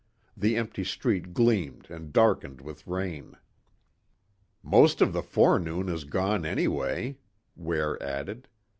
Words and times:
The 0.35 0.55
empty 0.57 0.83
street 0.83 1.31
gleamed 1.31 1.87
and 1.91 2.11
darkened 2.11 2.59
with 2.59 2.87
rain. 2.87 3.35
"Most 4.63 4.99
of 4.99 5.13
the 5.13 5.21
forenoon 5.21 5.89
is 5.89 6.05
gone 6.05 6.43
anyway," 6.43 7.19
Ware 7.55 8.01
added. 8.01 8.47